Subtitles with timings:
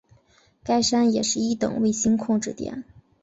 [0.63, 2.85] 该山也是一等卫星控制点。